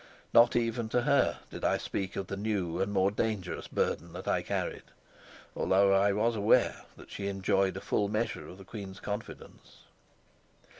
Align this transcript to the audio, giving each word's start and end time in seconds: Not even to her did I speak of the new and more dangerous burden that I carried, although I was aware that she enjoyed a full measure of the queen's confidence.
Not 0.33 0.55
even 0.55 0.89
to 0.89 1.03
her 1.03 1.41
did 1.51 1.63
I 1.63 1.77
speak 1.77 2.15
of 2.15 2.25
the 2.25 2.35
new 2.35 2.81
and 2.81 2.91
more 2.91 3.11
dangerous 3.11 3.67
burden 3.67 4.13
that 4.13 4.27
I 4.27 4.41
carried, 4.41 4.81
although 5.55 5.93
I 5.93 6.11
was 6.11 6.35
aware 6.35 6.85
that 6.97 7.11
she 7.11 7.27
enjoyed 7.27 7.77
a 7.77 7.81
full 7.81 8.07
measure 8.07 8.47
of 8.47 8.57
the 8.57 8.65
queen's 8.65 8.99
confidence. 8.99 9.83